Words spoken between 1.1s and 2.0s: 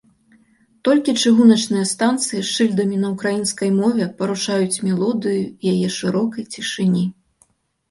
чыгуначныя